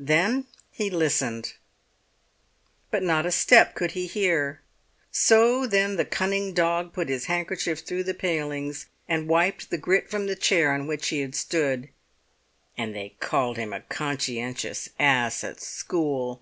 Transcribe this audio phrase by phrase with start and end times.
[0.00, 1.52] Then he listened;
[2.90, 4.62] but not a step could he hear.
[5.12, 10.10] So then the cunning dog put his handkerchief through the palings and wiped the grit
[10.10, 11.90] from the chair on which he had stood.
[12.78, 16.40] And they called him a conscientious ass at school!